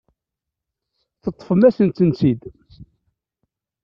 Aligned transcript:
Teṭṭfem-asent-tent-id. 1.23 2.41